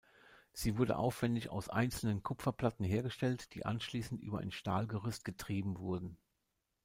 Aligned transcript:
Sie 0.51 0.79
wurde 0.79 0.95
aufwendig 0.95 1.49
aus 1.51 1.69
einzelnen 1.69 2.23
Kupferplatten 2.23 2.83
hergestellt, 2.83 3.53
die 3.53 3.67
anschließend 3.67 4.19
über 4.19 4.39
ein 4.39 4.49
Stahlgerüst 4.49 5.23
getrieben 5.23 5.77
wurden. 5.77 6.17